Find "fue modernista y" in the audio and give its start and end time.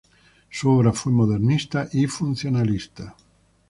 0.93-2.07